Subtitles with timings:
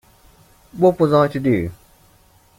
[0.79, 1.71] What was I to do?